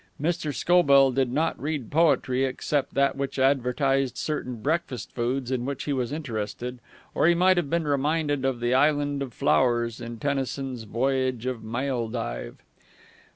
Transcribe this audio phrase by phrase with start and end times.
[0.19, 0.51] Mr.
[0.51, 5.93] Scobell did not read poetry except that which advertised certain breakfast foods in which he
[5.93, 6.79] was interested,
[7.13, 11.61] or he might have been reminded of the Island of Flowers in Tennyson's "Voyage of
[11.63, 12.55] Maeldive."